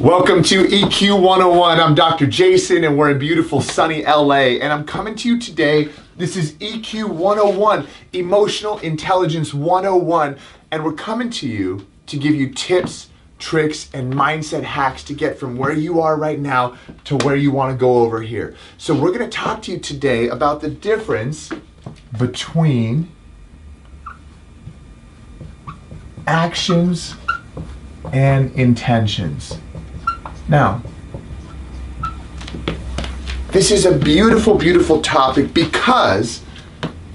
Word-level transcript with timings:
Welcome 0.00 0.42
to 0.44 0.64
EQ 0.64 1.22
101. 1.22 1.78
I'm 1.78 1.94
Dr. 1.94 2.26
Jason, 2.26 2.82
and 2.82 2.98
we're 2.98 3.12
in 3.12 3.18
beautiful 3.20 3.60
sunny 3.60 4.02
LA. 4.02 4.58
And 4.58 4.72
I'm 4.72 4.84
coming 4.84 5.14
to 5.14 5.28
you 5.28 5.38
today. 5.38 5.88
This 6.16 6.36
is 6.36 6.54
EQ 6.54 7.10
101, 7.10 7.86
Emotional 8.12 8.78
Intelligence 8.78 9.54
101. 9.54 10.36
And 10.72 10.84
we're 10.84 10.94
coming 10.94 11.30
to 11.30 11.48
you 11.48 11.86
to 12.06 12.16
give 12.16 12.34
you 12.34 12.50
tips, 12.50 13.10
tricks, 13.38 13.88
and 13.94 14.12
mindset 14.12 14.64
hacks 14.64 15.04
to 15.04 15.14
get 15.14 15.38
from 15.38 15.56
where 15.56 15.72
you 15.72 16.00
are 16.00 16.16
right 16.16 16.40
now 16.40 16.76
to 17.04 17.16
where 17.18 17.36
you 17.36 17.52
want 17.52 17.70
to 17.70 17.78
go 17.78 17.98
over 17.98 18.20
here. 18.20 18.56
So, 18.76 19.00
we're 19.00 19.16
going 19.16 19.30
to 19.30 19.36
talk 19.36 19.62
to 19.62 19.72
you 19.72 19.78
today 19.78 20.26
about 20.26 20.60
the 20.60 20.70
difference 20.70 21.50
between 22.18 23.12
actions 26.26 27.14
and 28.12 28.52
intentions. 28.54 29.56
Now, 30.48 30.82
this 33.48 33.70
is 33.70 33.86
a 33.86 33.96
beautiful, 33.96 34.56
beautiful 34.56 35.00
topic 35.00 35.54
because 35.54 36.42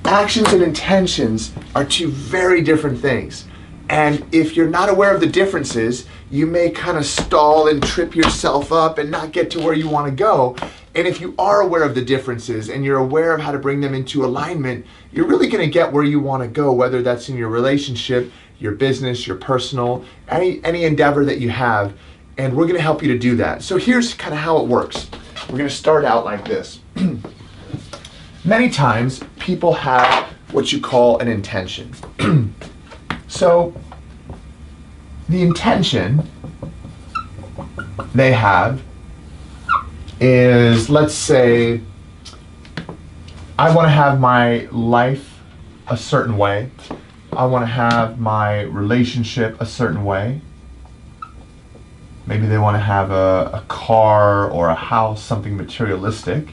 actions 0.06 0.52
and 0.52 0.64
intentions 0.64 1.54
are 1.76 1.86
two 1.86 2.10
very 2.10 2.62
different 2.62 3.00
things. 3.00 3.46
And 3.90 4.26
if 4.32 4.56
you're 4.56 4.70
not 4.70 4.90
aware 4.90 5.14
of 5.14 5.20
the 5.20 5.28
differences, 5.28 6.08
you 6.32 6.46
may 6.46 6.70
kind 6.70 6.98
of 6.98 7.06
stall 7.06 7.68
and 7.68 7.82
trip 7.82 8.16
yourself 8.16 8.72
up 8.72 8.98
and 8.98 9.10
not 9.10 9.32
get 9.32 9.50
to 9.52 9.60
where 9.60 9.74
you 9.74 9.90
want 9.90 10.08
to 10.08 10.16
go. 10.16 10.56
And 10.96 11.08
if 11.08 11.22
you 11.22 11.36
are 11.38 11.62
aware 11.62 11.84
of 11.84 11.96
the 11.96 12.04
differences 12.04 12.70
and 12.70 12.84
you're 12.84 12.98
aware 12.98 13.34
of 13.34 13.42
how 13.42 13.52
to 13.52 13.60
bring 13.60 13.82
them 13.82 13.94
into 13.94 14.26
alignment, 14.26 14.86
you're 15.12 15.28
really 15.28 15.48
going 15.48 15.64
to 15.64 15.72
get 15.72 15.92
where 15.92 16.04
you 16.04 16.20
want 16.20 16.44
to 16.44 16.50
go, 16.50 16.72
whether 16.72 17.02
that's 17.02 17.30
in 17.30 17.38
your 17.38 17.50
relationship, 17.50 18.32
your 18.60 18.74
business, 18.74 19.26
your 19.26 19.38
personal, 19.38 20.04
any 20.28 20.64
any 20.64 20.84
endeavor 20.84 21.26
that 21.26 21.40
you 21.40 21.50
have 21.50 21.94
and 22.40 22.56
we're 22.56 22.64
to 22.78 22.82
help 22.82 23.02
you 23.02 23.10
to 23.10 23.20
do 23.20 23.36
that. 23.36 23.62
So 23.62 23.76
here's 23.76 24.14
kind 24.14 24.34
of 24.34 24.40
how 24.40 24.60
it 24.60 24.68
works. 24.68 25.10
We're 25.50 25.58
to 25.68 25.76
start 25.76 26.06
out 26.06 26.24
like 26.24 26.46
this. 26.46 26.80
Many 28.46 28.70
times 28.70 29.22
people 29.40 29.74
have 29.74 30.26
what 30.52 30.72
you 30.72 30.80
call 30.80 31.20
an 31.20 31.28
intention. 31.28 31.94
so 33.28 33.74
the 35.28 35.42
intention 35.42 36.26
they 38.16 38.32
have 38.32 38.82
is 40.22 40.90
let's 40.90 41.14
say 41.14 41.82
I 43.58 43.76
want 43.76 43.86
to 43.86 43.92
have 43.92 44.18
my 44.22 44.70
life 44.72 45.42
a 45.90 45.98
certain 45.98 46.38
way. 46.38 46.72
I 47.34 47.46
want 47.46 47.64
to 47.64 47.72
have 47.72 48.18
my 48.18 48.62
relationship 48.62 49.60
a 49.60 49.66
certain 49.66 50.06
way. 50.06 50.40
Maybe 52.30 52.46
they 52.46 52.60
want 52.60 52.76
to 52.76 52.80
have 52.80 53.10
a, 53.10 53.50
a 53.56 53.64
car 53.68 54.52
or 54.52 54.70
a 54.70 54.76
house, 54.76 55.20
something 55.20 55.58
materialistic. 55.58 56.50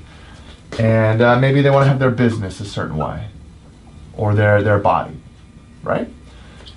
And 0.79 1.21
uh, 1.21 1.39
maybe 1.39 1.61
they 1.61 1.69
want 1.69 1.85
to 1.85 1.89
have 1.91 1.99
their 1.99 2.11
business 2.11 2.61
a 2.61 2.65
certain 2.65 2.97
way 2.97 3.27
or 4.17 4.35
their, 4.35 4.63
their 4.63 4.79
body, 4.79 5.21
right? 5.83 6.09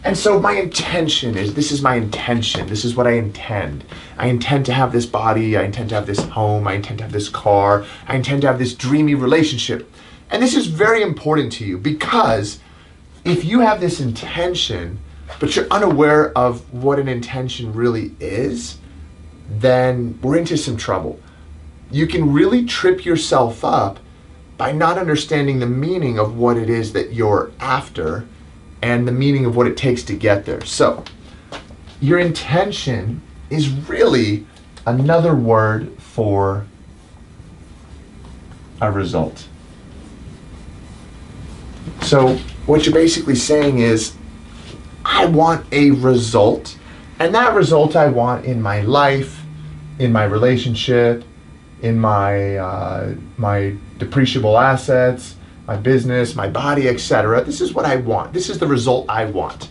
And 0.03 0.17
so 0.17 0.38
my 0.38 0.52
intention 0.52 1.38
is 1.38 1.53
this 1.53 1.72
is 1.72 1.81
my 1.81 1.95
intention. 1.95 2.67
This 2.67 2.83
is 2.83 2.94
what 2.94 3.08
I 3.08 3.11
intend. 3.11 3.86
I 4.17 4.27
intend 4.27 4.66
to 4.66 4.73
have 4.73 4.92
this 4.92 5.05
body. 5.05 5.55
I 5.55 5.64
intend 5.64 5.88
to 5.89 5.95
have 5.95 6.05
this 6.05 6.20
home. 6.20 6.67
I 6.67 6.73
intend 6.73 6.97
to 6.97 7.05
have 7.05 7.14
this 7.14 7.30
car. 7.30 7.86
I 8.05 8.17
intend 8.17 8.42
to 8.42 8.47
have 8.47 8.59
this 8.59 8.75
dreamy 8.75 9.16
relationship. 9.16 9.89
And 10.30 10.44
this 10.44 10.58
is 10.58 10.67
very 10.67 11.03
important 11.03 11.53
to 11.53 11.66
you 11.66 11.77
because 11.77 12.59
if 13.23 13.45
you 13.45 13.61
have 13.61 13.80
this 13.80 14.02
intention, 14.02 15.00
but 15.39 15.55
you're 15.55 15.67
unaware 15.72 16.38
of 16.38 16.73
what 16.73 17.00
an 17.00 17.08
intention 17.08 17.72
really 17.72 18.14
is, 18.20 18.77
then 19.50 20.19
we're 20.22 20.38
into 20.38 20.58
some 20.58 20.78
trouble. 20.78 21.19
You 21.92 22.08
can 22.08 22.31
really 22.31 22.66
trip 22.66 23.03
yourself 23.05 23.66
up 23.66 24.00
by 24.58 24.72
not 24.72 24.97
understanding 24.97 25.59
the 25.59 25.66
meaning 25.66 26.19
of 26.19 26.38
what 26.38 26.58
it 26.58 26.69
is 26.69 26.94
that 26.94 27.14
you're 27.14 27.52
after 27.60 28.27
and 28.82 29.08
the 29.08 29.11
meaning 29.11 29.45
of 29.45 29.55
what 29.55 29.67
it 29.67 29.77
takes 29.77 30.04
to 30.04 30.14
get 30.14 30.45
there. 30.45 30.64
So, 30.65 31.04
your 32.02 32.20
intention 32.20 33.21
is 33.49 33.70
really 33.70 34.45
another 34.86 35.36
word 35.36 35.92
for 35.98 36.66
a 38.81 38.92
result. 38.92 39.48
So, 42.02 42.36
what 42.66 42.86
you're 42.86 42.93
basically 42.93 43.36
saying 43.36 43.80
is, 43.80 44.14
I 45.04 45.26
want 45.26 45.66
a 45.71 45.92
result, 45.92 46.77
and 47.17 47.33
that 47.33 47.55
result 47.55 47.95
I 47.95 48.08
want 48.08 48.45
in 48.45 48.61
my 48.61 48.81
life, 48.81 49.39
in 49.99 50.11
my 50.11 50.23
relationship, 50.23 51.23
in 51.82 51.99
my 51.99 52.58
uh, 52.58 53.14
my 53.37 53.76
depreciable 53.98 54.60
assets, 54.60 55.36
my 55.67 55.76
business, 55.76 56.36
my 56.36 56.48
body, 56.48 56.87
etc. 56.87 57.43
This 57.43 57.61
is 57.61 57.73
what 57.73 57.86
I 57.86 57.98
want. 57.98 58.33
This 58.33 58.49
is 58.49 58.58
the 58.58 58.67
result 58.67 59.05
I 59.10 59.26
want. 59.26 59.70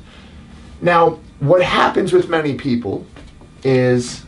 Now, 0.81 1.19
what 1.41 1.63
happens 1.63 2.13
with 2.13 2.29
many 2.29 2.55
people 2.55 3.07
is 3.65 4.25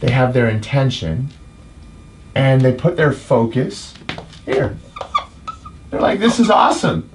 they 0.00 0.10
have 0.10 0.32
their 0.34 0.48
intention 0.48 1.28
and 2.34 2.60
they 2.60 2.72
put 2.72 2.96
their 2.96 3.12
focus 3.12 3.94
here. 4.44 4.76
They're 5.90 6.00
like, 6.00 6.20
this 6.20 6.38
is 6.38 6.50
awesome. 6.50 7.10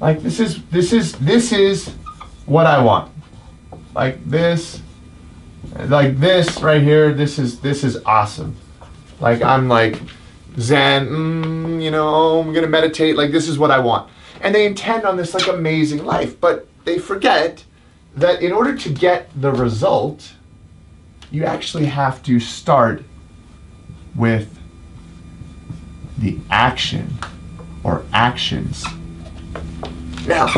Like 0.00 0.22
this 0.22 0.40
is 0.40 0.62
this 0.66 0.92
is 0.92 1.12
this 1.16 1.52
is 1.52 1.88
what 2.46 2.66
I 2.66 2.82
want. 2.82 3.12
Like 3.94 4.24
this 4.24 4.80
like 5.86 6.18
this 6.18 6.60
right 6.60 6.82
here 6.82 7.12
this 7.12 7.38
is 7.38 7.60
this 7.60 7.84
is 7.84 7.98
awesome. 8.04 8.56
Like 9.20 9.42
i'm 9.42 9.68
like 9.68 10.00
zen 10.58 11.08
mm, 11.08 11.82
you 11.82 11.90
know 11.90 12.40
i'm 12.40 12.52
gonna 12.52 12.66
meditate 12.66 13.16
like 13.16 13.30
this 13.30 13.48
is 13.48 13.58
what 13.58 13.70
i 13.70 13.78
want. 13.78 14.10
And 14.40 14.54
they 14.54 14.64
intend 14.66 15.04
on 15.04 15.16
this 15.16 15.34
like 15.34 15.46
amazing 15.48 16.04
life 16.04 16.40
but 16.40 16.66
they 16.84 16.98
forget 16.98 17.64
that 18.16 18.42
in 18.42 18.52
order 18.52 18.76
to 18.76 18.88
get 18.90 19.30
the 19.40 19.52
result 19.52 20.32
you 21.30 21.44
actually 21.44 21.86
have 21.86 22.22
to 22.24 22.40
start 22.40 23.04
with 24.16 24.58
the 26.18 26.38
action 26.50 27.18
or 27.84 28.04
actions. 28.12 28.84
Now 30.26 30.48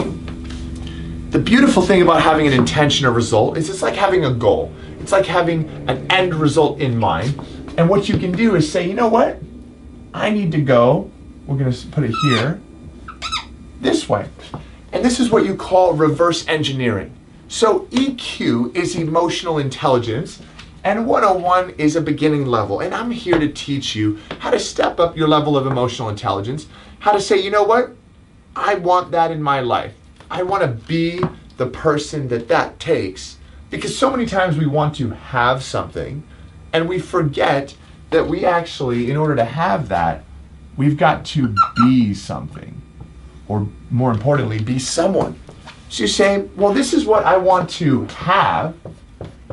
the 1.33 1.39
beautiful 1.39 1.83
thing 1.83 2.03
about 2.03 2.23
having 2.23 2.47
an 2.47 2.53
intention 2.53 3.07
or 3.07 3.11
result 3.11 3.57
is 3.57 3.69
it's 3.69 3.83
like 3.83 3.97
having 3.97 4.25
a 4.25 4.33
goal 4.33 4.73
it's 5.03 5.11
like 5.11 5.27
having 5.27 5.69
an 5.89 6.07
end 6.11 6.33
result 6.33 6.81
in 6.81 6.97
mind. 6.97 7.37
And 7.77 7.89
what 7.89 8.09
you 8.09 8.17
can 8.19 8.31
do 8.31 8.55
is 8.55 8.71
say, 8.71 8.87
you 8.87 8.95
know 8.95 9.09
what? 9.09 9.41
I 10.15 10.31
need 10.31 10.53
to 10.53 10.61
go, 10.61 11.11
we're 11.47 11.57
going 11.57 11.73
to 11.73 11.87
put 11.89 12.05
it 12.05 12.15
here, 12.23 12.61
this 13.81 14.09
way. 14.09 14.29
And 14.93 15.05
this 15.05 15.19
is 15.19 15.31
what 15.31 15.45
you 15.45 15.57
call 15.57 15.95
reverse 15.95 16.47
engineering. 16.47 17.13
So 17.49 17.81
EQ 17.87 18.77
is 18.77 18.95
emotional 18.95 19.59
intelligence, 19.59 20.41
and 20.85 21.07
101 21.07 21.71
is 21.71 21.97
a 21.97 22.01
beginning 22.01 22.47
level. 22.47 22.81
And 22.81 22.95
I'm 22.95 23.11
here 23.11 23.41
to 23.41 23.49
teach 23.49 23.97
you 23.97 24.21
how 24.39 24.51
to 24.51 24.61
step 24.61 25.01
up 25.01 25.17
your 25.17 25.27
level 25.27 25.57
of 25.57 25.67
emotional 25.67 26.11
intelligence, 26.11 26.69
how 27.01 27.11
to 27.11 27.21
say, 27.21 27.41
you 27.41 27.51
know 27.51 27.65
what? 27.65 27.91
I 28.55 28.77
want 28.77 29.11
that 29.11 29.33
in 29.33 29.43
my 29.43 29.61
life. 29.61 29.95
I 30.33 30.43
want 30.43 30.63
to 30.63 30.69
be 30.69 31.23
the 31.59 31.67
person 31.67 32.29
that 32.29 32.49
that 32.49 32.81
takes 32.81 33.37
because 33.69 33.97
so 33.97 34.11
many 34.11 34.25
times 34.25 34.57
we 34.57 34.65
want 34.65 34.97
to 34.97 35.11
have 35.11 35.63
something 35.63 36.23
and 36.73 36.89
we 36.89 36.99
forget 36.99 37.77
that 38.09 38.27
we 38.27 38.47
actually, 38.47 39.11
in 39.11 39.17
order 39.19 39.37
to 39.37 39.45
have 39.45 39.91
that, 39.91 40.25
we've 40.75 40.97
got 40.97 41.27
to 41.27 41.55
be 41.77 42.15
something. 42.15 42.81
Or 43.47 43.69
more 43.91 44.11
importantly, 44.11 44.59
be 44.59 44.79
someone. 44.79 45.39
So 45.91 46.05
you 46.05 46.09
say, 46.09 46.49
well, 46.57 46.73
this 46.73 46.95
is 46.95 47.05
what 47.05 47.27
I 47.27 47.37
want 47.37 47.69
to 47.71 48.07
have. 48.07 48.75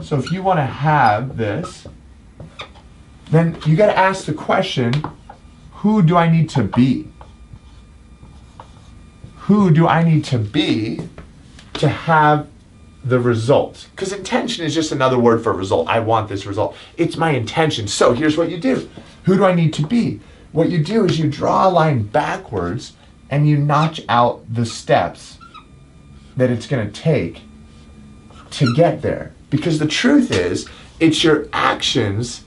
So 0.01 0.17
if 0.17 0.31
you 0.31 0.41
want 0.41 0.59
to 0.59 0.65
have 0.65 1.35
this, 1.35 1.87
then 3.31 3.57
you 3.65 3.75
got 3.75 3.87
to 3.87 3.97
ask 3.97 4.23
the 4.23 4.33
question 4.33 4.93
who 5.73 6.01
do 6.01 6.15
I 6.15 6.29
need 6.29 6.49
to 6.51 6.63
be? 6.63 7.09
Who 9.49 9.69
do 9.71 9.87
I 9.87 10.03
need 10.03 10.23
to 10.25 10.39
be 10.39 11.01
to 11.73 11.89
have 11.89 12.47
the 13.03 13.19
result. 13.19 13.87
Because 13.91 14.11
intention 14.11 14.65
is 14.65 14.75
just 14.75 14.91
another 14.91 15.17
word 15.17 15.43
for 15.43 15.53
result. 15.53 15.87
I 15.87 15.99
want 15.99 16.29
this 16.29 16.45
result. 16.45 16.75
It's 16.97 17.17
my 17.17 17.31
intention. 17.31 17.87
So 17.87 18.13
here's 18.13 18.37
what 18.37 18.49
you 18.49 18.57
do 18.57 18.89
Who 19.23 19.37
do 19.37 19.45
I 19.45 19.53
need 19.53 19.73
to 19.75 19.87
be? 19.87 20.19
What 20.51 20.69
you 20.69 20.83
do 20.83 21.05
is 21.05 21.19
you 21.19 21.29
draw 21.29 21.67
a 21.67 21.69
line 21.69 22.03
backwards 22.03 22.93
and 23.29 23.47
you 23.47 23.57
notch 23.57 24.01
out 24.09 24.53
the 24.53 24.65
steps 24.65 25.37
that 26.35 26.49
it's 26.49 26.67
going 26.67 26.91
to 26.91 27.01
take 27.01 27.41
to 28.51 28.73
get 28.75 29.01
there. 29.01 29.33
Because 29.49 29.79
the 29.79 29.87
truth 29.87 30.31
is, 30.31 30.67
it's 30.99 31.23
your 31.23 31.47
actions 31.53 32.43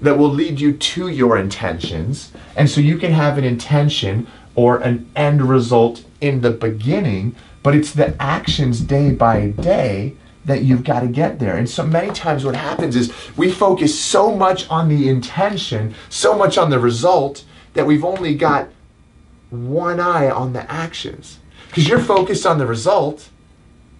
that 0.00 0.16
will 0.16 0.30
lead 0.30 0.60
you 0.60 0.72
to 0.72 1.08
your 1.08 1.38
intentions. 1.38 2.30
And 2.54 2.70
so 2.70 2.80
you 2.80 2.98
can 2.98 3.12
have 3.12 3.38
an 3.38 3.44
intention 3.44 4.26
or 4.54 4.78
an 4.78 5.10
end 5.16 5.42
result 5.42 6.04
in 6.20 6.40
the 6.40 6.50
beginning 6.50 7.34
but 7.62 7.74
it's 7.74 7.92
the 7.92 8.20
actions 8.20 8.80
day 8.80 9.10
by 9.10 9.48
day 9.50 10.14
that 10.44 10.62
you've 10.62 10.84
got 10.84 11.00
to 11.00 11.08
get 11.08 11.38
there. 11.38 11.56
And 11.56 11.68
so 11.68 11.86
many 11.86 12.10
times 12.12 12.44
what 12.44 12.56
happens 12.56 12.96
is 12.96 13.12
we 13.36 13.50
focus 13.50 13.98
so 13.98 14.34
much 14.34 14.68
on 14.70 14.88
the 14.88 15.08
intention, 15.08 15.94
so 16.08 16.36
much 16.36 16.56
on 16.56 16.70
the 16.70 16.78
result, 16.78 17.44
that 17.74 17.86
we've 17.86 18.04
only 18.04 18.34
got 18.34 18.70
one 19.50 20.00
eye 20.00 20.30
on 20.30 20.54
the 20.54 20.70
actions. 20.70 21.38
Because 21.66 21.86
you're 21.86 22.00
focused 22.00 22.46
on 22.46 22.56
the 22.58 22.66
result. 22.66 23.28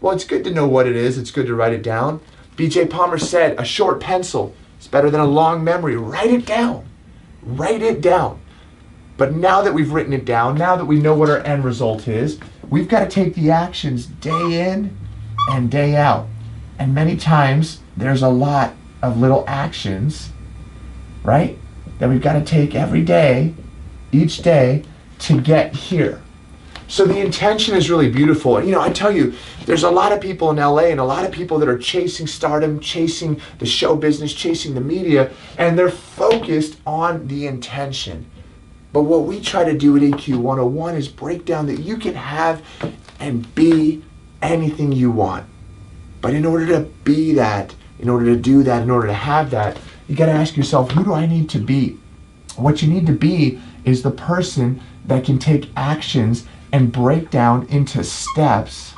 Well, 0.00 0.14
it's 0.14 0.25
good 0.25 0.44
to 0.44 0.50
know 0.50 0.67
what 0.67 0.87
it 0.87 0.97
is, 0.97 1.19
it's 1.19 1.31
good 1.31 1.47
to 1.47 1.55
write 1.55 1.75
it 1.75 1.82
down. 1.82 2.21
BJ 2.56 2.88
Palmer 2.88 3.19
said, 3.19 3.59
a 3.61 3.64
short 3.64 4.00
pencil 4.00 4.55
is 4.81 4.88
better 4.88 5.11
than 5.11 5.21
a 5.21 5.26
long 5.26 5.62
memory. 5.62 5.97
Write 5.97 6.31
it 6.31 6.47
down. 6.47 6.88
Write 7.43 7.82
it 7.82 8.00
down. 8.00 8.41
But 9.19 9.35
now 9.35 9.62
that 9.62 9.75
we've 9.75 9.91
written 9.91 10.12
it 10.12 10.25
down, 10.25 10.55
now 10.55 10.76
that 10.76 10.85
we 10.85 11.00
know 11.00 11.12
what 11.12 11.29
our 11.29 11.41
end 11.41 11.65
result 11.65 12.06
is, 12.06 12.38
we've 12.70 12.88
got 12.88 13.00
to 13.00 13.09
take 13.09 13.35
the 13.35 13.50
actions 13.50 14.06
day 14.06 14.70
in 14.70 14.97
and 15.50 15.70
day 15.70 15.97
out. 15.97 16.29
And 16.79 16.94
many 16.94 17.17
times 17.17 17.81
there's 17.97 18.23
a 18.23 18.29
lot 18.29 18.75
of 19.03 19.19
little 19.19 19.44
actions, 19.49 20.31
right? 21.25 21.59
That 21.99 22.09
we've 22.09 22.23
got 22.23 22.35
to 22.35 22.44
take 22.44 22.76
every 22.76 23.03
day, 23.03 23.55
each 24.12 24.38
day, 24.38 24.85
to 25.19 25.41
get 25.41 25.75
here. 25.75 26.23
So 26.87 27.05
the 27.05 27.19
intention 27.19 27.75
is 27.75 27.91
really 27.91 28.09
beautiful. 28.09 28.56
And 28.56 28.67
you 28.67 28.73
know, 28.73 28.81
I 28.81 28.91
tell 28.91 29.11
you, 29.11 29.35
there's 29.67 29.82
a 29.82 29.91
lot 29.91 30.12
of 30.12 30.21
people 30.21 30.50
in 30.50 30.56
LA 30.56 30.85
and 30.85 31.00
a 31.00 31.05
lot 31.05 31.25
of 31.25 31.32
people 31.32 31.59
that 31.59 31.69
are 31.69 31.76
chasing 31.76 32.29
stardom, 32.29 32.79
chasing 32.79 33.41
the 33.59 33.67
show 33.67 33.97
business, 33.97 34.32
chasing 34.32 34.75
the 34.75 34.81
media, 34.81 35.31
and 35.59 35.76
they're 35.76 35.91
focused 35.91 36.79
on 36.87 37.26
the 37.26 37.49
intention. 37.49 38.31
But 38.93 39.02
what 39.02 39.25
we 39.25 39.40
try 39.40 39.64
to 39.64 39.76
do 39.76 39.96
at 39.96 40.02
EQ 40.02 40.38
101 40.38 40.96
is 40.96 41.08
break 41.08 41.44
down 41.44 41.67
that 41.67 41.81
you 41.81 41.96
can 41.96 42.14
have 42.14 42.62
and 43.20 43.55
be 43.55 44.02
anything 44.40 44.93
you 44.93 45.11
want. 45.11 45.46
But 46.20 46.35
in 46.35 46.46
order 46.46 46.67
to 46.67 46.81
be 47.05 47.32
that, 47.35 47.75
in 47.99 48.08
order 48.08 48.26
to 48.26 48.37
do 48.37 48.62
that, 48.62 48.82
in 48.82 48.90
order 48.90 49.08
to 49.08 49.14
have 49.14 49.50
that, 49.50 49.79
you 50.08 50.17
got 50.17 50.26
to 50.26 50.32
ask 50.32 50.56
yourself, 50.56 50.90
who 50.93 51.05
do 51.05 51.12
I 51.12 51.26
need 51.26 51.50
to 51.50 51.58
be? 51.58 51.99
What 52.56 52.82
you 52.82 52.88
need 52.88 53.06
to 53.06 53.12
be 53.12 53.61
is 53.85 54.02
the 54.02 54.11
person 54.11 54.81
that 55.05 55.25
can 55.25 55.38
take 55.38 55.70
actions 55.76 56.46
and 56.73 56.93
break 56.93 57.31
down 57.31 57.67
into 57.69 58.02
steps 58.02 58.94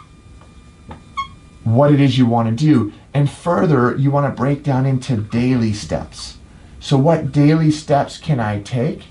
what 1.65 1.93
it 1.93 2.01
is 2.01 2.17
you 2.19 2.27
want 2.27 2.49
to 2.49 2.65
do. 2.65 2.93
And 3.13 3.31
further, 3.31 3.97
you 3.97 4.11
want 4.11 4.33
to 4.33 4.41
break 4.41 4.63
down 4.63 4.87
into 4.87 5.17
daily 5.17 5.73
steps. 5.73 6.39
So, 6.79 6.97
what 6.97 7.33
daily 7.33 7.71
steps 7.71 8.19
can 8.19 8.41
I 8.41 8.63
take 8.63 9.05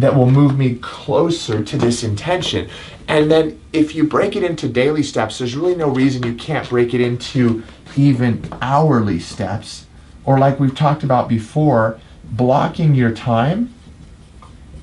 that 0.00 0.14
will 0.14 0.30
move 0.30 0.58
me 0.58 0.76
closer 0.76 1.62
to 1.62 1.78
this 1.78 2.02
intention? 2.02 2.68
And 3.08 3.30
then, 3.30 3.60
if 3.72 3.94
you 3.94 4.04
break 4.04 4.36
it 4.36 4.42
into 4.42 4.68
daily 4.68 5.02
steps, 5.02 5.38
there's 5.38 5.56
really 5.56 5.74
no 5.74 5.88
reason 5.88 6.22
you 6.22 6.34
can't 6.34 6.68
break 6.68 6.94
it 6.94 7.00
into 7.00 7.62
even 7.96 8.48
hourly 8.60 9.18
steps. 9.18 9.86
Or, 10.24 10.38
like 10.38 10.60
we've 10.60 10.74
talked 10.74 11.02
about 11.02 11.28
before, 11.28 11.98
blocking 12.24 12.94
your 12.94 13.12
time 13.12 13.74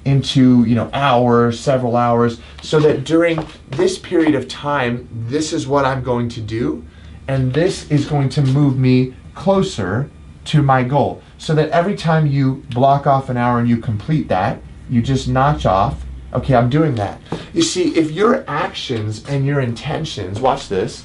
into 0.08 0.64
you 0.64 0.74
know 0.74 0.90
hours 0.94 1.60
several 1.60 1.98
hours 1.98 2.40
so 2.62 2.80
that 2.80 3.04
during 3.04 3.46
this 3.72 4.00
period 4.00 4.36
of 4.36 4.48
time 4.48 5.08
this 5.12 5.52
is 5.52 5.68
what 5.68 5.84
i'm 5.84 6.02
going 6.02 6.30
to 6.30 6.40
do 6.40 6.84
and 7.28 7.54
this 7.54 7.92
is 7.92 8.06
going 8.06 8.30
to 8.30 8.42
move 8.42 8.80
me 8.80 9.14
closer 9.36 10.10
to 10.46 10.62
my 10.62 10.81
goal 10.81 11.22
so 11.38 11.54
that 11.54 11.69
every 11.72 11.94
time 11.94 12.25
you 12.25 12.64
block 12.69 13.06
off 13.06 13.30
an 13.30 13.36
hour 13.36 13.60
and 13.60 13.68
you 13.68 13.75
complete 13.75 14.30
that 14.30 14.62
you 14.89 15.01
just 15.01 15.28
notch 15.28 15.66
off 15.66 16.06
okay 16.34 16.56
i'm 16.56 16.69
doing 16.69 16.95
that 16.95 17.19
you 17.54 17.62
see 17.62 17.95
if 17.95 18.12
your 18.12 18.44
actions 18.48 19.25
and 19.28 19.45
your 19.45 19.60
intentions 19.60 20.39
watch 20.39 20.68
this 20.69 21.04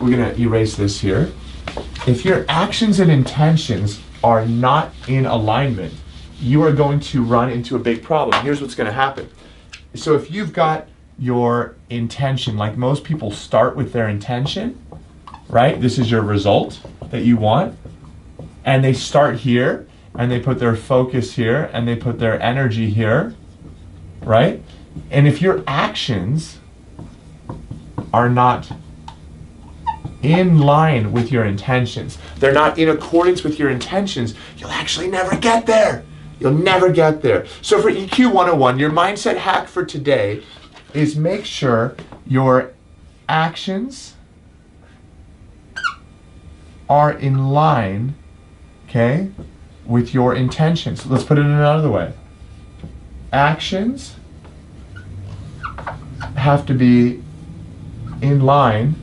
we're 0.00 0.16
going 0.16 0.34
to 0.34 0.40
erase 0.40 0.76
this 0.76 1.00
here 1.00 1.32
if 2.06 2.24
your 2.24 2.44
actions 2.48 3.00
and 3.00 3.10
intentions 3.10 4.00
are 4.22 4.46
not 4.46 4.92
in 5.06 5.26
alignment 5.26 5.92
you 6.40 6.62
are 6.62 6.72
going 6.72 7.00
to 7.00 7.22
run 7.22 7.50
into 7.50 7.76
a 7.76 7.78
big 7.78 8.02
problem. 8.02 8.42
Here's 8.44 8.60
what's 8.60 8.74
going 8.74 8.86
to 8.86 8.92
happen. 8.92 9.28
So 9.94 10.14
if 10.14 10.30
you've 10.30 10.52
got 10.52 10.88
your 11.18 11.74
intention, 11.90 12.56
like 12.56 12.76
most 12.76 13.02
people 13.04 13.30
start 13.30 13.74
with 13.74 13.92
their 13.92 14.08
intention, 14.08 14.80
right? 15.48 15.80
This 15.80 15.98
is 15.98 16.10
your 16.10 16.22
result 16.22 16.80
that 17.10 17.24
you 17.24 17.36
want. 17.36 17.76
And 18.64 18.84
they 18.84 18.92
start 18.92 19.36
here 19.36 19.88
and 20.18 20.30
they 20.30 20.40
put 20.40 20.58
their 20.58 20.74
focus 20.74 21.34
here 21.34 21.70
and 21.72 21.86
they 21.86 21.94
put 21.94 22.18
their 22.18 22.42
energy 22.42 22.90
here, 22.90 23.34
right? 24.22 24.60
And 25.12 25.28
if 25.28 25.40
your 25.40 25.62
actions 25.66 26.58
are 28.12 28.28
not 28.28 28.70
in 30.20 30.58
line 30.58 31.12
with 31.12 31.30
your 31.30 31.44
intentions, 31.44 32.18
they're 32.38 32.52
not 32.52 32.78
in 32.78 32.88
accordance 32.88 33.44
with 33.44 33.60
your 33.60 33.70
intentions, 33.70 34.34
you'll 34.56 34.72
actually 34.72 35.08
never 35.08 35.36
get 35.36 35.66
there. 35.66 36.04
You'll 36.40 36.52
never 36.52 36.90
get 36.90 37.22
there. 37.22 37.46
So 37.62 37.80
for 37.80 37.90
EQ 37.90 38.32
101, 38.32 38.78
your 38.80 38.90
mindset 38.90 39.36
hack 39.36 39.68
for 39.68 39.84
today 39.84 40.42
is 40.94 41.16
make 41.16 41.44
sure 41.44 41.96
your 42.26 42.72
actions 43.28 44.14
are 46.88 47.12
in 47.12 47.50
line, 47.50 48.16
okay, 48.88 49.30
with 49.88 50.12
your 50.14 50.34
intentions. 50.34 51.06
Let's 51.06 51.24
put 51.24 51.38
it 51.38 51.44
another 51.44 51.90
way. 51.90 52.12
Actions 53.32 54.16
have 56.36 56.66
to 56.66 56.74
be 56.74 57.22
in 58.20 58.40
line 58.40 58.94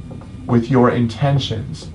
with 0.45 0.69
your 0.69 0.91
intentions. 0.91 1.89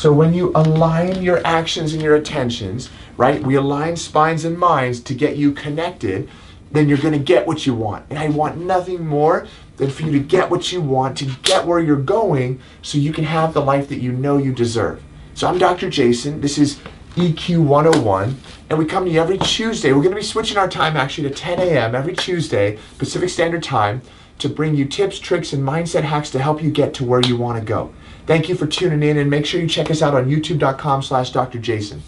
So 0.00 0.12
when 0.12 0.34
you 0.34 0.50
align 0.54 1.22
your 1.22 1.40
actions 1.46 1.92
and 1.92 2.02
your 2.02 2.16
attentions, 2.16 2.90
right, 3.16 3.40
we 3.40 3.54
align 3.54 3.96
spines 3.96 4.44
and 4.44 4.58
minds 4.58 5.00
to 5.00 5.14
get 5.14 5.36
you 5.36 5.52
connected, 5.52 6.28
then 6.72 6.88
you're 6.88 6.98
going 6.98 7.12
to 7.12 7.20
get 7.20 7.46
what 7.46 7.66
you 7.66 7.74
want. 7.74 8.06
And 8.10 8.18
I 8.18 8.28
want 8.28 8.56
nothing 8.56 9.06
more 9.06 9.46
than 9.76 9.90
for 9.90 10.02
you 10.02 10.12
to 10.12 10.18
get 10.18 10.50
what 10.50 10.72
you 10.72 10.80
want, 10.80 11.18
to 11.18 11.26
get 11.42 11.66
where 11.66 11.78
you're 11.78 11.96
going, 11.96 12.60
so 12.80 12.98
you 12.98 13.12
can 13.12 13.24
have 13.24 13.54
the 13.54 13.60
life 13.60 13.88
that 13.90 13.98
you 13.98 14.10
know 14.10 14.38
you 14.38 14.52
deserve. 14.52 15.02
So 15.34 15.46
I'm 15.46 15.58
Dr. 15.58 15.88
Jason. 15.88 16.40
This 16.40 16.58
is 16.58 16.80
EQ 17.16 17.58
101, 17.66 18.36
and 18.70 18.78
we 18.78 18.86
come 18.86 19.04
to 19.04 19.10
you 19.10 19.20
every 19.20 19.36
Tuesday. 19.36 19.92
We're 19.92 20.02
going 20.02 20.14
to 20.14 20.20
be 20.20 20.22
switching 20.22 20.56
our 20.56 20.68
time 20.68 20.96
actually 20.96 21.28
to 21.28 21.34
10 21.34 21.60
a.m. 21.60 21.94
every 21.94 22.14
Tuesday, 22.14 22.78
Pacific 22.96 23.28
Standard 23.28 23.62
Time, 23.62 24.00
to 24.38 24.48
bring 24.48 24.74
you 24.74 24.86
tips, 24.86 25.18
tricks, 25.18 25.52
and 25.52 25.62
mindset 25.62 26.04
hacks 26.04 26.30
to 26.30 26.38
help 26.38 26.62
you 26.62 26.70
get 26.70 26.94
to 26.94 27.04
where 27.04 27.20
you 27.20 27.36
want 27.36 27.58
to 27.58 27.64
go. 27.64 27.92
Thank 28.26 28.48
you 28.48 28.54
for 28.54 28.66
tuning 28.66 29.02
in 29.02 29.18
and 29.18 29.28
make 29.28 29.44
sure 29.44 29.60
you 29.60 29.68
check 29.68 29.90
us 29.90 30.00
out 30.00 30.14
on 30.14 30.30
youtube.com 30.30 31.02
slash 31.02 31.30
Dr. 31.30 31.58
Jason. 31.58 32.02